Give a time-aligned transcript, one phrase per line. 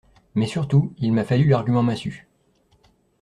[0.33, 2.27] Mais surtout, il m’a fallu l’argument massue.